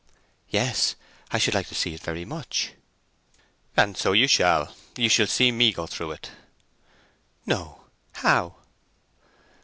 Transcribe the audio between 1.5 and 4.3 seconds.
like to see it very much." "And so you